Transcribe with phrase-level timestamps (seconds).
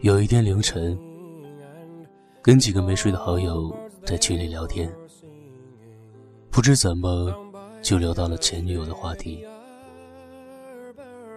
[0.00, 0.98] 有一天凌晨，
[2.42, 4.92] 跟几个没睡的好友在群里聊天，
[6.50, 7.34] 不知怎么
[7.82, 9.44] 就聊到了前女友的话题。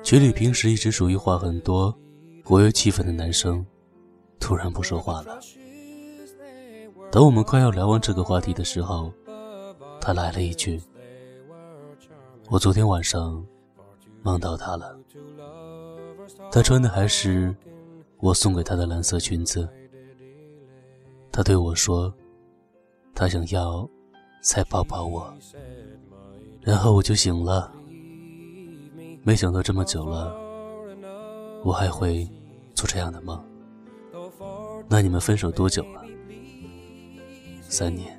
[0.04, 1.98] 群里平时一直属于话很多、
[2.44, 3.66] 活跃气氛的男生，
[4.40, 5.40] 突然不说话了。
[7.10, 9.12] 等我们快要聊完这个话题的时候，
[10.00, 10.80] 他来了一句
[12.50, 13.44] ：“我昨天晚上
[14.22, 14.98] 梦到他了，
[16.52, 17.56] 他穿的还是
[18.18, 19.68] 我送给他的蓝色裙子。
[21.32, 22.12] 他对我说，
[23.14, 23.88] 他想要
[24.42, 25.32] 再抱抱我，
[26.62, 27.72] 然后我就醒了。
[29.24, 30.36] 没想到这么久了，
[31.64, 32.28] 我还会
[32.74, 33.44] 做这样的梦。
[34.88, 36.04] 那你们分手多久了？”
[37.70, 38.18] 三年。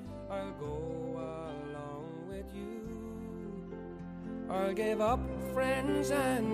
[4.50, 5.20] I'll give up
[5.54, 6.44] friends and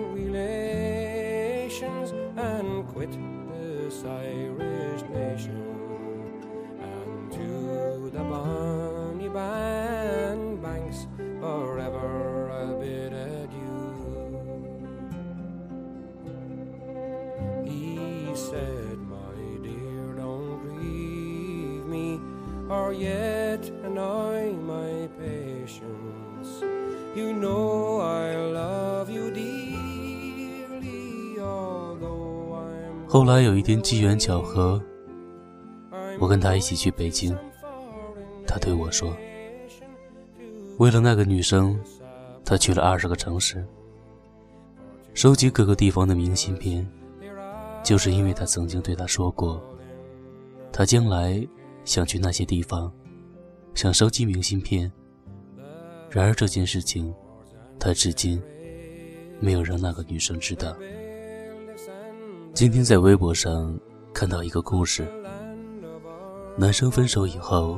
[1.81, 3.11] and quit
[3.51, 6.41] this Irish nation
[6.79, 11.05] and to the bonny band banks
[11.41, 13.91] forever I'll bid adieu.
[17.65, 22.21] He said, My dear, don't grieve me
[22.69, 26.63] or yet annoy my patience.
[27.15, 28.94] You know I love
[33.15, 34.77] 后来有一天机缘巧合，
[36.19, 37.33] 我跟他一起去北京。
[38.45, 39.15] 他对我说
[40.79, 41.79] ：“为了那个女生，
[42.43, 43.65] 他去了二十个城市，
[45.13, 46.85] 收集各个地方的明信片，
[47.85, 49.63] 就是因为他曾经对他说过，
[50.73, 51.41] 他将来。”
[51.85, 52.91] 想去那些地方，
[53.75, 54.91] 想收集明信片。
[56.09, 57.13] 然而这件事情，
[57.79, 58.43] 他至今
[59.39, 60.75] 没有让那个女生知道。
[62.55, 63.77] 今天在微博上
[64.13, 65.05] 看到一个故事：
[66.57, 67.77] 男生分手以后，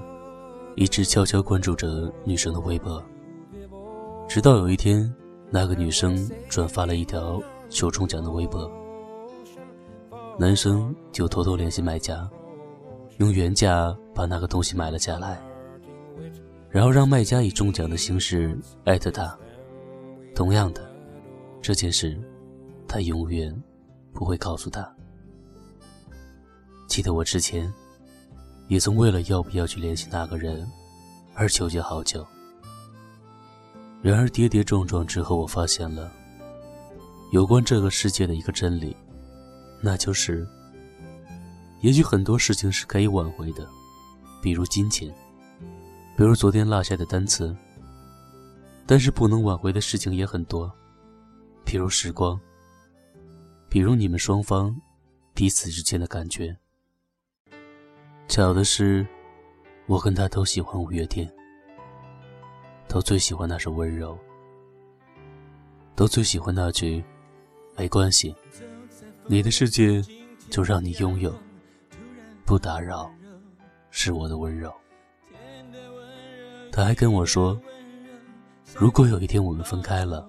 [0.76, 3.04] 一直悄悄关注着女生的微博，
[4.30, 5.12] 直到有一天，
[5.50, 8.72] 那个女生转发了一条求中奖的微博，
[10.38, 12.30] 男生就偷偷联系卖家。
[13.18, 15.42] 用原价把那个东西买了下来，
[16.70, 19.36] 然后让卖家以中奖的形式艾特他。
[20.36, 20.88] 同样的，
[21.64, 22.16] 这件事
[22.88, 23.52] 他永远
[24.18, 24.92] 不会告诉他。
[26.88, 27.72] 记得我之前
[28.68, 30.68] 也曾为了要不要去联系那个人
[31.36, 32.26] 而纠结好久。
[34.02, 36.12] 然而跌跌撞撞之后，我发现了
[37.32, 38.98] 有关这个世界的一个真理，
[39.82, 40.48] 那就是。
[41.82, 43.70] 也许很多事情是可以挽回的，
[44.42, 45.14] 比如金钱，
[46.18, 47.56] 比如昨天落下的单词。
[48.88, 50.72] 但是不能挽回的事情也很多，
[51.64, 52.40] 比如时光，
[53.70, 54.76] 比如你们双方
[55.34, 56.56] 彼此之间的感觉。
[58.28, 59.06] 巧的是，
[59.86, 61.30] 我跟他都喜欢五月天，
[62.88, 64.18] 都最喜欢那首温柔，
[65.96, 67.04] 都最喜欢那句
[67.78, 68.36] “没关系，
[69.26, 70.02] 你的世界
[70.50, 71.34] 就让你拥有”。
[72.46, 73.12] 不打扰，
[73.92, 74.74] 是我的温柔。
[76.72, 77.60] 他还跟我说，
[78.74, 80.28] 如果有一天我们分开了，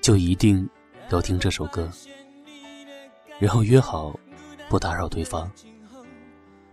[0.00, 0.68] 就一定
[1.10, 1.88] 要听这首歌，
[3.38, 4.18] 然后约好
[4.68, 5.50] 不打扰对方。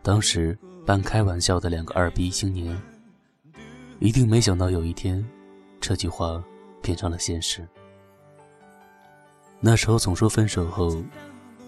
[0.01, 2.79] 当时半开玩笑的两个二逼青年，
[3.99, 5.25] 一定没想到有一天，
[5.79, 6.43] 这句话
[6.81, 7.67] 变成了现实。
[9.59, 11.03] 那时候总说分手后，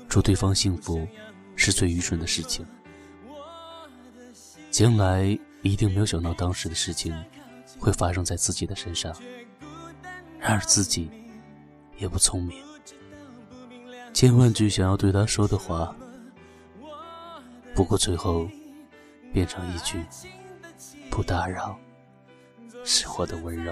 [0.07, 1.07] 祝对方幸福，
[1.55, 2.65] 是最愚蠢的事情。
[4.69, 7.15] 将来一定没有想到当时的事情
[7.79, 9.15] 会发生在自己的身上，
[10.39, 11.09] 然而自己
[11.97, 12.61] 也不聪明，
[14.19, 15.95] 千万句想要对他说的话，
[17.75, 18.49] 不过最后
[19.31, 20.03] 变成一句
[21.11, 21.77] “不打扰”，
[22.83, 23.71] 是我的温柔。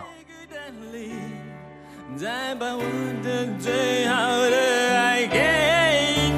[2.16, 2.84] 再把我
[3.24, 4.16] 的最好
[4.52, 5.40] 的爱给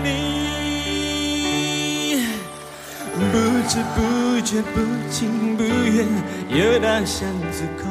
[0.01, 0.07] 你，
[3.13, 3.37] 不
[3.67, 4.17] 知不。
[4.37, 4.79] 不觉不
[5.09, 6.07] 情不愿
[6.47, 7.89] 又到巷子口，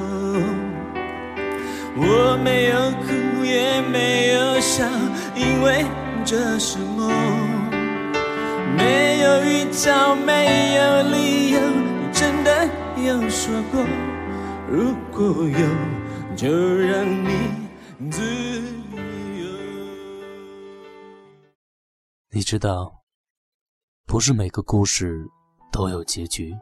[1.97, 4.89] 我没有哭也没有笑，
[5.35, 5.85] 因为
[6.27, 7.09] 这是梦。
[8.77, 12.69] 没有预兆，没有理由，你真的
[13.01, 13.81] 有说过，
[14.69, 17.31] 如果有，就让你
[18.11, 18.21] 自
[19.39, 19.47] 由。
[22.31, 22.93] 你知道，
[24.05, 25.25] 不是每个故事。
[25.73, 26.57] 都有结局，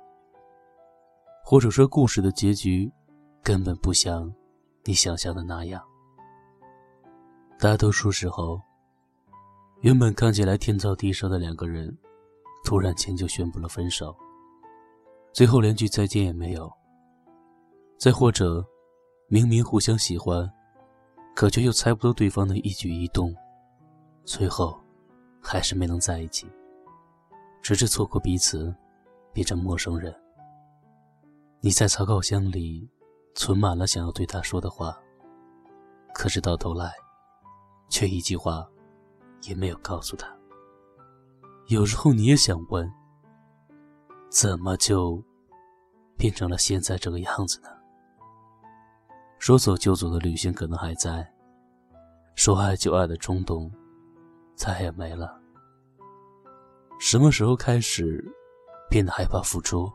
[1.45, 2.91] 或者说故事的结局
[3.45, 4.29] 根本不像
[4.83, 5.81] 你想象的那样。
[7.61, 8.61] 大多数时候，
[9.85, 11.95] 原本看起来天造地设的两个人，
[12.65, 14.17] 突然间就宣布了分手，
[15.31, 16.73] 最后连句再见也没有。
[17.99, 18.65] 再或者，
[19.29, 20.51] 明明互相喜欢，
[21.37, 23.31] 可却又猜不透对方的一举一动，
[24.25, 24.75] 最后
[25.39, 26.51] 还是没能在一起，
[27.61, 28.75] 直至错过彼此，
[29.35, 30.15] 变成陌生人。
[31.61, 32.89] 你在草稿箱里
[33.35, 34.99] 存满了想要对他说的话，
[36.15, 36.91] 可是到头来，
[37.91, 38.67] 却一句话。
[39.49, 40.27] 也没有告诉他。
[41.69, 42.91] 有时候你也想问：
[44.31, 45.23] 怎么就
[46.17, 47.69] 变成了现在这个样子呢？
[49.39, 51.27] 说走就走的旅行可能还在，
[52.35, 53.71] 说爱就爱的冲动
[54.55, 55.41] 再也没了。
[56.99, 58.25] 什么时候开始
[58.89, 59.91] 变得害怕付出，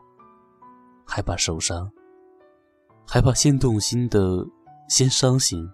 [1.04, 1.90] 害怕受伤，
[3.06, 4.46] 害怕先动心的
[4.88, 5.68] 先伤心，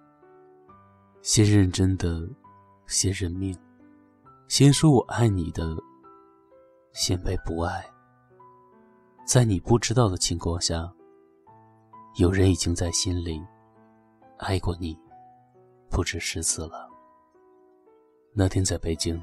[1.21, 2.27] 先认真的
[2.87, 3.55] 先认命？
[4.49, 5.77] 先说我爱你的，
[6.93, 7.85] 先被不爱。
[9.27, 10.89] 在你不知道的情况下，
[12.17, 13.45] 有人已经在心里
[14.39, 14.97] 爱过你，
[15.91, 16.89] 不止十次了。
[18.33, 19.21] 那天在北京，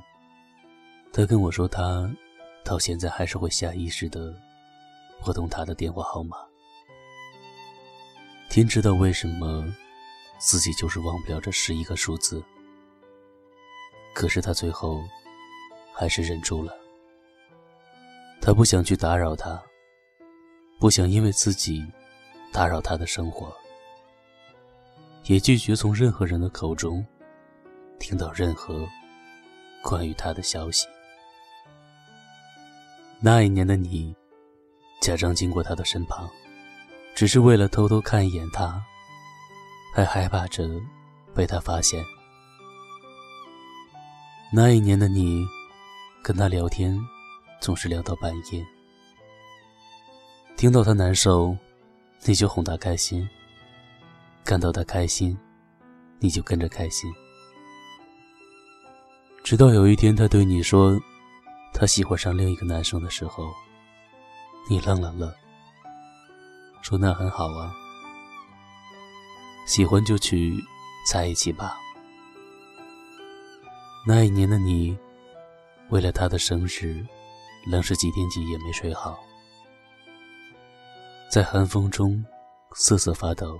[1.13, 2.13] 他跟我说，他
[2.65, 4.35] 到现在还是会下意识的
[5.23, 6.35] 拨通他的电话号码。
[8.49, 9.65] 天知道为什么，
[10.37, 12.43] 自己就是忘不了这十一个数字。
[14.13, 15.03] 可是他最后
[15.93, 16.73] 还是忍住了。
[18.41, 19.61] 他不想去打扰他，
[20.79, 21.85] 不想因为自己
[22.51, 23.53] 打扰他的生活，
[25.25, 27.05] 也拒绝从任何人的口中
[27.99, 28.87] 听到任何
[29.81, 30.87] 关于他的消息。
[33.19, 34.13] 那一年的你，
[35.01, 36.29] 假装经过他的身旁，
[37.15, 38.83] 只是为了偷偷看一眼他，
[39.95, 40.69] 还害怕着
[41.33, 42.03] 被他发现。
[44.55, 45.43] 那一年的你，
[46.23, 46.95] 跟他聊天，
[47.59, 48.63] 总是聊到半夜。
[50.55, 51.57] 听到他难受，
[52.23, 53.27] 你就哄他开心；
[54.45, 55.35] 看到他开心，
[56.19, 57.11] 你就跟着开心。
[59.43, 61.01] 直到有一天，他对你说
[61.73, 63.51] 他喜欢上另一个男生的时候，
[64.69, 65.33] 你愣了愣，
[66.83, 67.73] 说：“那很好啊，
[69.65, 70.53] 喜欢就去
[71.11, 71.75] 在一起吧。”
[74.05, 74.97] 那一年的你，
[75.89, 77.05] 为了他的生日，
[77.65, 79.17] 愣是几天几夜没睡好，
[81.31, 82.21] 在寒风中
[82.73, 83.57] 瑟瑟发抖，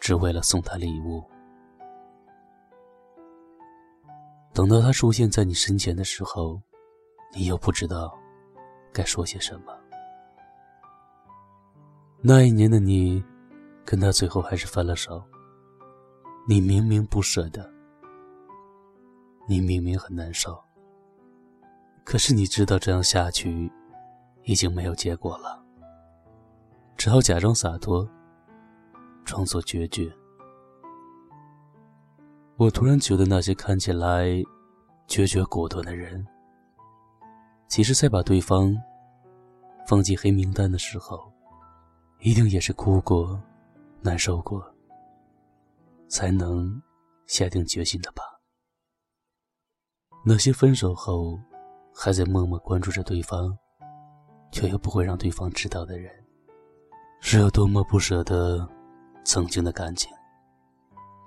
[0.00, 1.22] 只为了送他礼物。
[4.52, 6.60] 等到他出现在你身前的时候，
[7.32, 8.12] 你又不知道
[8.92, 9.72] 该说些什么。
[12.20, 13.22] 那一年的你，
[13.84, 15.22] 跟他最后还是分了手。
[16.48, 17.72] 你明明不舍得。
[19.50, 20.62] 你明明很难受，
[22.04, 23.68] 可是你知道这样下去
[24.44, 25.60] 已经没有结果了，
[26.96, 28.08] 只好假装洒脱，
[29.24, 30.08] 装作决绝。
[32.58, 34.40] 我突然觉得那些看起来
[35.08, 36.24] 决绝果断的人，
[37.66, 38.72] 其实，在把对方
[39.84, 41.28] 放进黑名单的时候，
[42.20, 43.42] 一定也是哭过、
[44.00, 44.64] 难受过，
[46.06, 46.80] 才能
[47.26, 48.22] 下定决心的吧。
[50.22, 51.38] 那些分手后
[51.94, 53.56] 还在默默关注着对方，
[54.52, 56.12] 却又不会让对方知道的人，
[57.20, 58.68] 是有多么不舍得
[59.24, 60.10] 曾经的感情，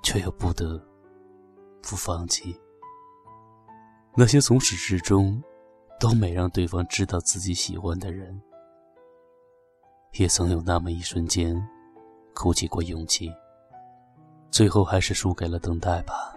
[0.04, 0.80] 却又不得
[1.82, 2.56] 不放弃。
[4.16, 5.42] 那些从始至终
[6.00, 8.40] 都没让对方知道自己喜欢的人，
[10.20, 11.60] 也曾有那么一瞬间
[12.36, 13.34] 鼓起过勇气，
[14.52, 16.33] 最后还是输给了等待吧。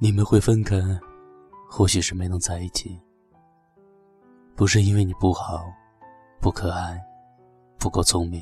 [0.00, 0.76] 你们会分开，
[1.68, 2.96] 或许是没能在一起。
[4.54, 5.66] 不是因为你不好、
[6.40, 7.04] 不可爱、
[7.80, 8.40] 不够聪明，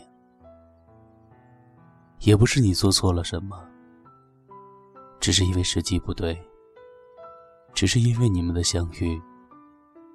[2.20, 3.66] 也不是你做错了什么，
[5.18, 6.38] 只是因为时机不对。
[7.72, 9.18] 只是因为你们的相遇，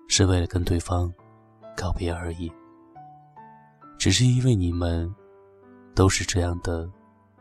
[0.07, 1.11] 是为了跟对方
[1.75, 2.51] 告别而已。
[3.97, 5.11] 只是因为你们
[5.95, 6.87] 都是这样的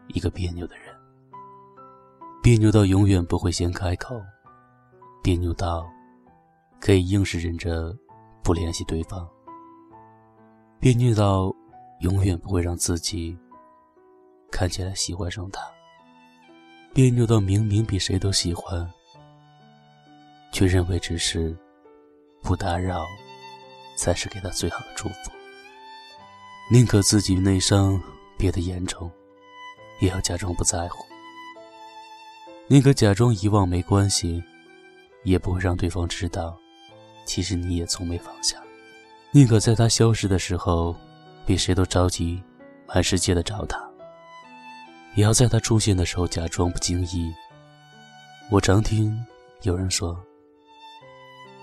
[0.08, 0.89] 一个别扭的人。
[2.42, 4.18] 别扭到永远不会先开口，
[5.22, 5.86] 别扭到
[6.80, 7.94] 可以硬是忍着
[8.42, 9.28] 不联系对方，
[10.78, 11.54] 别扭到
[12.00, 13.36] 永远不会让自己
[14.50, 15.60] 看起来喜欢上他，
[16.94, 18.90] 别扭到明明比谁都喜欢，
[20.50, 21.54] 却认为只是
[22.42, 23.04] 不打扰，
[23.96, 25.30] 才是给他最好的祝福。
[26.72, 28.00] 宁可自己内伤
[28.38, 29.10] 憋得严重，
[30.00, 31.04] 也要假装不在乎；
[32.72, 34.40] 宁可假装遗忘没关系，
[35.24, 36.56] 也不会让对方知道，
[37.26, 38.56] 其实你也从没放下。
[39.32, 40.94] 宁可在他消失的时候，
[41.44, 42.40] 比谁都着急，
[42.86, 43.76] 满世界的找他，
[45.16, 47.34] 也要在他出现的时候假装不经意。
[48.52, 49.20] 我常听
[49.62, 50.16] 有人说。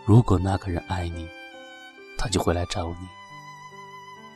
[0.04, 1.26] 如果那个人爱你，
[2.18, 3.08] 他就会来找你。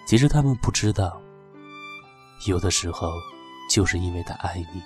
[0.06, 1.22] 其实他们不知道，
[2.48, 3.12] 有的时候
[3.70, 4.82] 就是因为他爱你，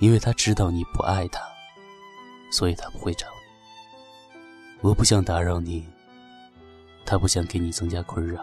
[0.00, 1.40] 因为他知道你不爱他，
[2.50, 3.32] 所以他不会找你。
[4.80, 5.86] 我不想打扰你，
[7.06, 8.42] 他不想给你增加困扰，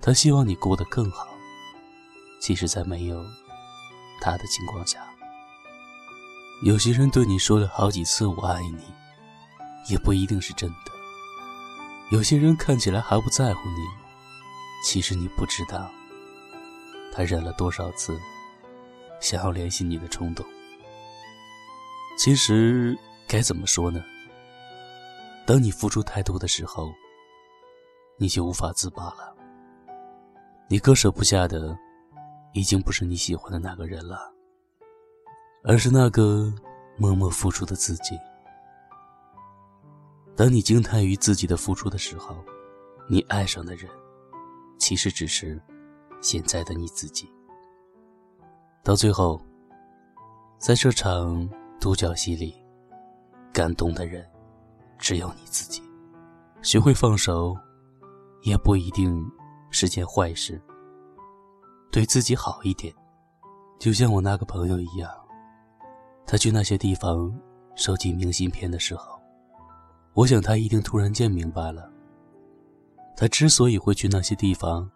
[0.00, 1.28] 他希望你过得更好。
[2.40, 3.22] 即使在没有
[4.20, 5.00] 他的情况下，
[6.62, 8.82] 有些人对你说了好几次“我爱你”。
[9.88, 10.92] 也不一定是真的。
[12.10, 13.86] 有些人看起来毫不在乎你，
[14.84, 15.90] 其实你不知道，
[17.10, 18.20] 他忍了多少次
[19.20, 20.44] 想要联系你的冲动。
[22.18, 22.98] 其实
[23.28, 24.02] 该怎么说呢？
[25.46, 26.90] 当你付出太多的时候，
[28.18, 29.34] 你就无法自拔了。
[30.68, 31.76] 你割舍不下的，
[32.52, 34.32] 已经不是你喜欢的那个人了，
[35.64, 36.52] 而是那个
[36.96, 38.18] 默默付出的自己。
[40.36, 42.36] 当你惊叹于自己的付出的时候，
[43.08, 43.90] 你爱上的人，
[44.78, 45.60] 其实只是
[46.20, 47.28] 现在的你自己。
[48.82, 49.38] 到最后，
[50.58, 52.54] 在这场独角戏里，
[53.52, 54.26] 感动的人
[54.98, 55.82] 只有你自己。
[56.62, 57.54] 学会放手，
[58.42, 59.22] 也不一定
[59.70, 60.60] 是件坏事。
[61.92, 62.94] 对自己好一点，
[63.78, 65.10] 就像我那个朋友一样，
[66.26, 67.30] 他去那些地方
[67.74, 69.20] 收集明信片的时候。
[70.14, 71.92] 我想他一定突然间明白了，
[73.14, 74.90] 他之所以会去那些地方，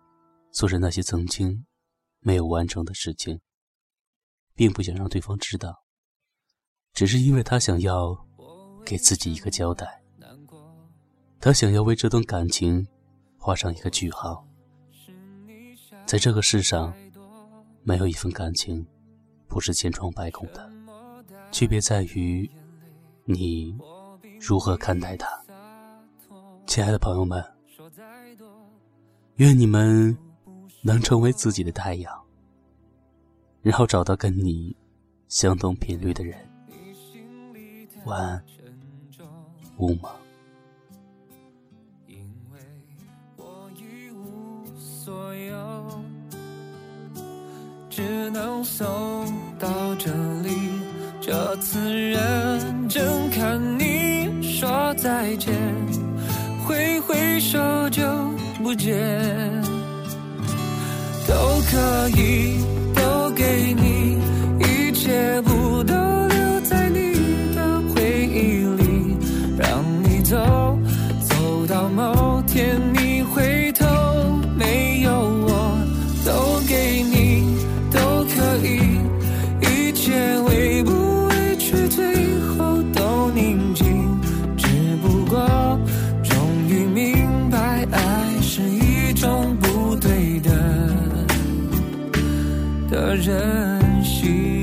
[0.52, 1.64] 做着那些曾经
[2.20, 3.40] 没有完成的事情，
[4.54, 5.84] 并不想让对方知道，
[6.92, 8.16] 只是因为他想要
[8.84, 10.02] 给自己一个交代，
[11.40, 12.86] 他想要为这段感情
[13.38, 14.46] 画上一个句号。
[16.06, 16.94] 在这个世上，
[17.82, 18.86] 没有一份感情
[19.48, 20.70] 不是千疮百孔的，
[21.50, 22.50] 区别在于
[23.24, 23.76] 你。
[24.46, 25.26] 如何看待他，
[26.66, 27.42] 亲爱的朋友们？
[29.36, 30.14] 愿你们
[30.82, 32.23] 能成为自己的太阳，
[33.64, 34.76] 然后找到跟你
[35.28, 36.36] 相同频率的人。
[38.04, 38.44] 晚安，
[39.78, 40.10] 雾吗？
[47.88, 48.84] 只能送
[49.58, 50.50] 到这里，
[51.22, 54.42] 这次认真看你。
[54.42, 55.54] 说再见，
[56.66, 58.02] 挥挥手就
[58.62, 58.94] 不见，
[61.26, 61.34] 都
[61.70, 62.58] 可以，
[63.34, 64.18] 给你，
[64.60, 65.94] 一切不都
[66.28, 67.12] 留在你
[67.54, 69.16] 的回忆里，
[69.58, 70.78] 让你走，
[71.20, 73.84] 走到某天你回头，
[74.56, 75.76] 没有我，
[76.24, 77.56] 都给你，
[77.90, 77.98] 都
[78.34, 78.80] 可以，
[79.60, 80.12] 一切
[80.48, 83.84] 委不委屈，最后都宁静，
[84.56, 84.66] 只
[85.02, 85.78] 不过
[86.22, 86.38] 终
[86.68, 90.83] 于明白爱是一种不对的。
[92.94, 94.62] 的任性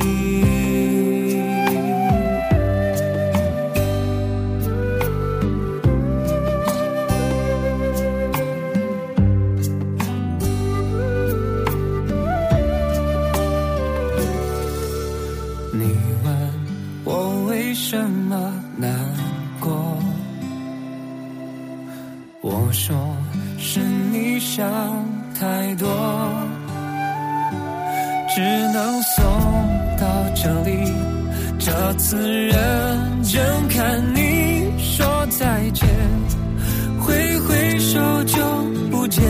[15.74, 15.84] 你
[16.24, 16.34] 问
[17.04, 18.90] 我为什么难
[19.60, 19.98] 过？
[22.40, 22.96] 我说
[23.58, 24.66] 是你想
[25.38, 26.61] 太多。
[28.34, 29.26] 只能送
[30.00, 30.90] 到这里
[31.60, 35.88] 这次认真看你说再见
[37.02, 38.42] 挥挥手就
[38.90, 39.22] 不见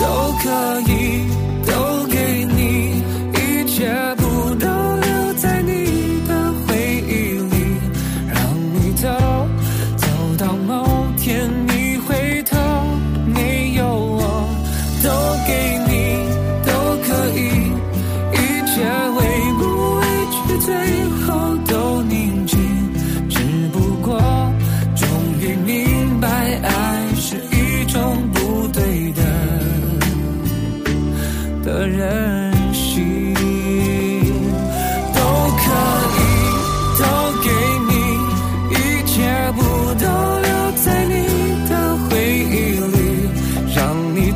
[0.00, 1.45] 都可以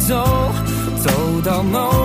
[0.00, 0.16] 走
[0.96, 1.10] 走
[1.44, 1.99] 到某